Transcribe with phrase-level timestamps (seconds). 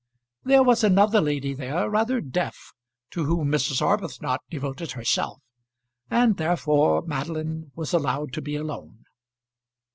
[0.43, 2.73] There was another lady there, rather deaf,
[3.11, 3.83] to whom Mrs.
[3.83, 5.43] Arbuthnot devoted herself,
[6.09, 9.03] and therefore Madeline was allowed to be alone.